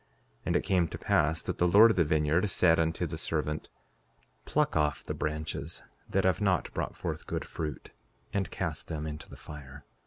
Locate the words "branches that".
5.13-6.23